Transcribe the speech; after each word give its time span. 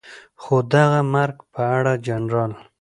خو 0.41 0.55
د 0.71 0.71
هغه 0.83 1.01
مرګ 1.13 1.37
په 1.53 1.61
اړه 1.77 1.93
جنرال 2.07 2.51